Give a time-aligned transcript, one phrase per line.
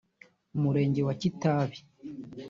[0.57, 1.77] Umurenge wa Kitabi